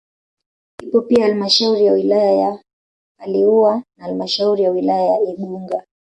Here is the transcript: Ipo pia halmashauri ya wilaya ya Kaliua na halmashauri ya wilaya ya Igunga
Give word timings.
Ipo 0.83 1.01
pia 1.01 1.23
halmashauri 1.25 1.85
ya 1.85 1.93
wilaya 1.93 2.31
ya 2.31 2.63
Kaliua 3.19 3.75
na 3.97 4.05
halmashauri 4.05 4.63
ya 4.63 4.71
wilaya 4.71 5.03
ya 5.05 5.21
Igunga 5.21 5.83